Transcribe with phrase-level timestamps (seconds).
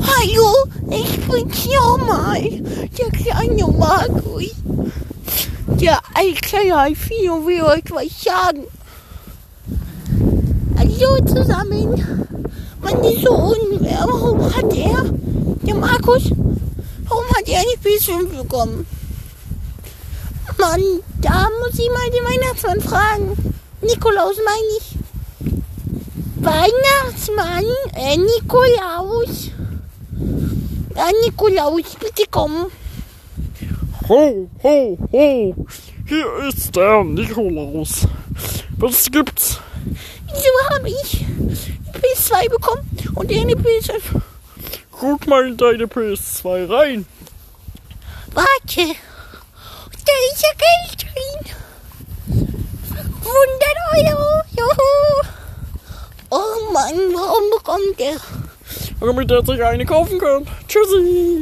[0.00, 2.42] Hallo, ich bin's nochmal,
[2.96, 4.54] der kleine Markus.
[5.80, 8.64] Der alte Alfio will euch was sagen.
[10.76, 12.26] Hallo zusammen.
[12.80, 15.04] Meine Sohn, äh, warum hat er,
[15.62, 16.30] der Markus,
[17.08, 18.86] warum hat er nicht bis 5 bekommen?
[20.58, 20.82] Mann,
[21.20, 23.54] da muss ich mal den Weihnachtsmann fragen.
[23.82, 24.98] Nikolaus meine ich.
[26.40, 29.07] Weihnachtsmann, äh, Nikolaus.
[30.98, 32.72] Ja, Nikolaus, bitte komm.
[34.08, 35.66] Ho, ho, ho.
[36.08, 38.08] Hier ist der Nikolaus.
[38.78, 39.60] Was gibt's?
[40.26, 41.24] Wieso habe ich
[41.92, 44.00] PS2 bekommen und eine PS5?
[44.90, 47.06] Guck mal in deine PS2 rein.
[48.34, 48.96] Warte,
[50.04, 51.54] da ist ja Geld drin.
[52.26, 55.22] 100 Euro, juhu.
[56.30, 58.16] Oh Mann, warum bekommt er?
[59.00, 60.46] Damit er sich eine kaufen kann.
[60.66, 61.38] Tschüssi.